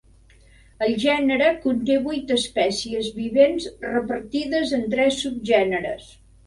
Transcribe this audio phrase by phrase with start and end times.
[0.85, 6.15] El gènere conté vuit espècies vivents repartides en tres subgèneres.